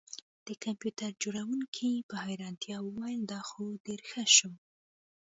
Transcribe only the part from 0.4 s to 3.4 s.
د کمپیوټر جوړونکي په حیرانتیا وویل دا